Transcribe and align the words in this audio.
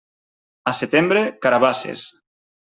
A 0.71 0.73
setembre, 0.77 1.23
carabasses. 1.45 2.09